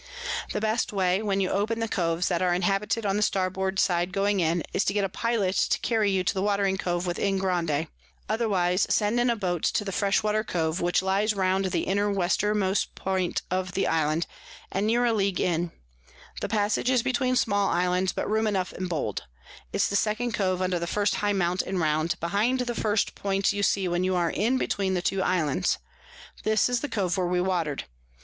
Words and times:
The 0.51 0.59
best 0.59 0.91
way, 0.91 1.21
when 1.21 1.41
you 1.41 1.51
open 1.51 1.79
the 1.79 1.87
Coves 1.87 2.27
that 2.27 2.41
are 2.41 2.55
inhabited 2.55 3.05
on 3.05 3.17
the 3.17 3.21
Starboard 3.21 3.77
side 3.77 4.11
going 4.11 4.39
in, 4.39 4.63
is 4.73 4.83
to 4.85 4.93
get 4.95 5.03
a 5.03 5.09
Pilot 5.09 5.55
to 5.69 5.79
carry 5.81 6.09
you 6.09 6.23
to 6.23 6.33
the 6.33 6.41
watering 6.41 6.75
Cove 6.75 7.05
within 7.05 7.37
Grande; 7.37 7.85
otherwise 8.27 8.87
send 8.89 9.19
in 9.19 9.29
a 9.29 9.35
Boat 9.35 9.61
to 9.61 9.85
the 9.85 9.91
fresh 9.91 10.23
water 10.23 10.43
Cove, 10.43 10.81
which 10.81 11.03
lies 11.03 11.35
round 11.35 11.65
the 11.65 11.81
inner 11.83 12.11
Westermost 12.11 12.95
Point 12.95 13.43
of 13.51 13.73
the 13.73 13.85
Island, 13.85 14.25
and 14.71 14.87
near 14.87 15.05
a 15.05 15.13
League 15.13 15.39
in: 15.39 15.71
the 16.39 16.49
Passage 16.49 16.89
is 16.89 17.03
between 17.03 17.35
small 17.35 17.69
Islands, 17.69 18.11
but 18.11 18.27
room 18.27 18.47
enough 18.47 18.73
and 18.73 18.89
bold; 18.89 19.25
it's 19.71 19.87
the 19.87 19.95
second 19.95 20.31
Cove 20.33 20.63
under 20.63 20.79
the 20.79 20.87
first 20.87 21.13
high 21.17 21.31
Mount 21.33 21.61
and 21.61 21.79
round, 21.79 22.19
behind 22.19 22.61
the 22.61 22.73
first 22.73 23.13
Point 23.13 23.53
you 23.53 23.61
see 23.61 23.87
when 23.87 24.03
you 24.03 24.15
are 24.15 24.31
in 24.31 24.57
between 24.57 24.95
the 24.95 25.03
two 25.03 25.21
Islands. 25.21 25.77
This 26.41 26.69
is 26.69 26.79
the 26.79 26.89
Cove 26.89 27.17
where 27.17 27.27
we 27.27 27.39
water'd. 27.39 27.83